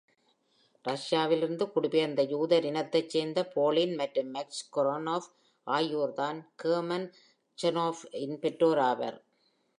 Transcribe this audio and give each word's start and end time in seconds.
ரஷ்யாவிலிருந்து 0.85 1.65
குடிபெயர்ந்த 1.73 2.21
யூதர் 2.31 2.65
இனைத்தைச் 2.69 3.11
சேர்ந்த 3.15 3.43
Pauline 3.53 3.93
மற்றும் 3.99 4.31
Max 4.37 4.49
Chernoff 4.69 5.27
ஆகியோர்தாம் 5.67 6.41
Herman 6.63 7.05
Chernoff-இன் 7.57 8.37
பெற்றோர்கள் 8.45 8.85
ஆவர். 8.89 9.19